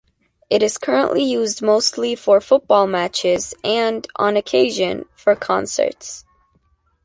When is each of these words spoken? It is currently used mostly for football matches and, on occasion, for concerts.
It 0.49 0.63
is 0.63 0.79
currently 0.79 1.23
used 1.23 1.61
mostly 1.61 2.15
for 2.15 2.41
football 2.41 2.87
matches 2.87 3.53
and, 3.63 4.07
on 4.15 4.35
occasion, 4.35 5.05
for 5.15 5.35
concerts. 5.35 6.25